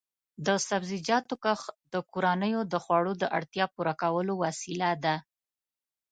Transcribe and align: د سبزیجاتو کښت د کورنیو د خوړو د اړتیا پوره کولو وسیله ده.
د 0.45 0.47
سبزیجاتو 0.67 1.35
کښت 1.43 1.71
د 1.93 1.95
کورنیو 2.11 2.61
د 2.71 2.73
خوړو 2.83 3.13
د 3.21 3.23
اړتیا 3.37 3.65
پوره 3.75 3.93
کولو 4.01 4.33
وسیله 4.43 4.89
ده. 5.03 5.15